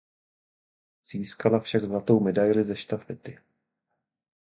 Získala 1.11 1.59
však 1.59 1.85
zlatou 1.85 2.19
medaili 2.19 2.63
ze 2.63 2.75
štafety. 2.75 3.39